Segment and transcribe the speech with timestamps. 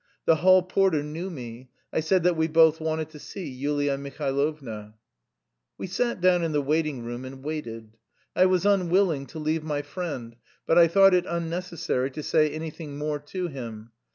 [0.25, 4.95] The hall porter knew me; I said that we both wanted to see Yulia Mihailovna.
[5.77, 7.97] We sat down in the waiting room and waited.
[8.35, 12.97] I was unwilling to leave my friend, but I thought it unnecessary to say anything
[12.97, 13.91] more to him.